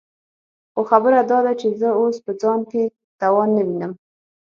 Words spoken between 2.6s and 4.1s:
کې توان نه وينم.